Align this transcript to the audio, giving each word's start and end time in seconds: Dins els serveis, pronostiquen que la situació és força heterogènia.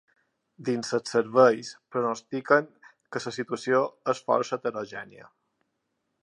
Dins 0.69 0.87
els 0.97 1.11
serveis, 1.15 1.69
pronostiquen 1.95 2.71
que 3.17 3.21
la 3.27 3.35
situació 3.37 3.83
és 4.15 4.23
força 4.31 4.57
heterogènia. 4.59 5.31